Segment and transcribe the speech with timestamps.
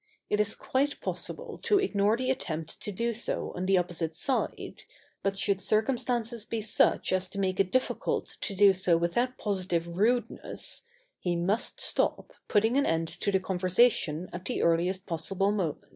[0.31, 4.81] It is quite possible to ignore the attempt to do so on the opposite side,
[5.21, 9.85] but should circumstances be such as to make it difficult to do so without positive
[9.85, 10.85] rudeness,
[11.19, 15.85] he must stop, putting an end to the conversation at the earliest possible moment.